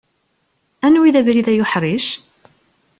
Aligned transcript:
Anwa 0.85 1.05
i 1.07 1.11
d 1.13 1.15
abrid 1.19 1.47
ay 1.51 1.61
uḥric? 1.63 2.07